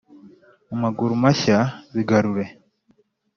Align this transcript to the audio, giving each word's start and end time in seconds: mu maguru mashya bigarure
mu 0.67 0.75
maguru 0.83 1.13
mashya 1.23 1.57
bigarure 1.95 2.45